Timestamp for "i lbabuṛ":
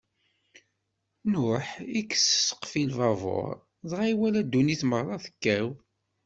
2.81-3.53